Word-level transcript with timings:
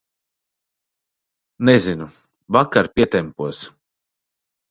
Nezinu, 1.67 2.07
vakar 2.57 2.87
pietempos. 2.95 3.57